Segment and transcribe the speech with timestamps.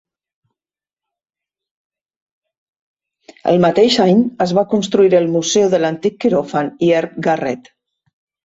[3.53, 7.75] El mateix any es va construir el Museu de l'Antic Quiròfan i Herb Garret.